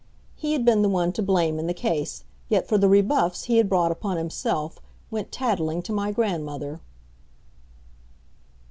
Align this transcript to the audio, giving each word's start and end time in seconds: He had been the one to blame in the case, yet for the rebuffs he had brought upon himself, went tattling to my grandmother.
He 0.35 0.53
had 0.53 0.65
been 0.65 0.81
the 0.81 0.89
one 0.89 1.11
to 1.11 1.21
blame 1.21 1.59
in 1.59 1.67
the 1.67 1.75
case, 1.75 2.23
yet 2.49 2.67
for 2.67 2.79
the 2.79 2.89
rebuffs 2.89 3.43
he 3.43 3.57
had 3.57 3.69
brought 3.69 3.91
upon 3.91 4.17
himself, 4.17 4.79
went 5.11 5.31
tattling 5.31 5.83
to 5.83 5.93
my 5.93 6.11
grandmother. 6.11 6.81